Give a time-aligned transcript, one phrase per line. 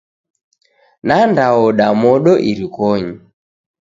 [1.07, 3.13] Nandaoda modo irikonyi.